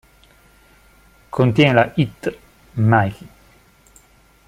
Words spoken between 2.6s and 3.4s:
"Mickey".